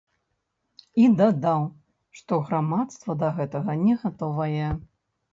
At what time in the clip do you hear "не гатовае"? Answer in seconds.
3.83-4.71